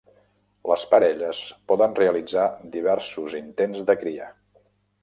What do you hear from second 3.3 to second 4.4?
intents de cria.